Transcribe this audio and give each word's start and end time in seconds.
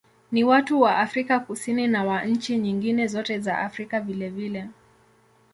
Ni 0.31 0.43
wa 0.43 0.51
watu 0.55 0.81
wa 0.81 0.97
Afrika 0.97 1.39
Kusini 1.39 1.87
na 1.87 2.03
wa 2.03 2.25
nchi 2.25 2.57
nyingine 2.57 3.07
zote 3.07 3.39
za 3.39 3.57
Afrika 3.57 3.99
vilevile. 4.01 4.67